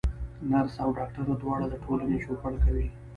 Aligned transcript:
نرس 0.49 0.75
او 0.83 0.89
ډاکټر 0.97 1.23
دواړه 1.41 1.65
د 1.69 1.75
ټولني 1.83 2.17
چوپړ 2.23 2.53
کوي. 2.63 2.87